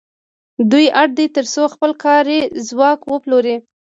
[0.71, 3.55] دوی اړ دي تر څو خپل کاري ځواک وپلوري